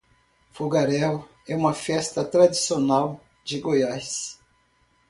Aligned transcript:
Fogaréu 0.49 1.29
é 1.47 1.55
uma 1.55 1.75
festa 1.75 2.25
tradicional 2.25 3.23
de 3.43 3.59
Goiás 3.59 4.39